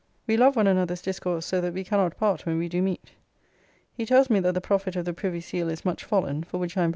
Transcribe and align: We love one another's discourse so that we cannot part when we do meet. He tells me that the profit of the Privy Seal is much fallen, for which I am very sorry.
We 0.25 0.35
love 0.35 0.55
one 0.55 0.65
another's 0.65 1.03
discourse 1.03 1.45
so 1.45 1.61
that 1.61 1.75
we 1.75 1.83
cannot 1.83 2.17
part 2.17 2.47
when 2.47 2.57
we 2.57 2.67
do 2.67 2.81
meet. 2.81 3.11
He 3.93 4.03
tells 4.07 4.31
me 4.31 4.39
that 4.39 4.55
the 4.55 4.59
profit 4.59 4.95
of 4.95 5.05
the 5.05 5.13
Privy 5.13 5.41
Seal 5.41 5.69
is 5.69 5.85
much 5.85 6.03
fallen, 6.03 6.41
for 6.43 6.57
which 6.57 6.75
I 6.75 6.81
am 6.81 6.83
very 6.85 6.89
sorry. 6.89 6.89